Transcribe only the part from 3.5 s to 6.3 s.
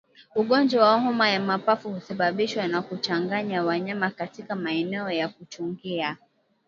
wanyama katika maeneo ya kuchungia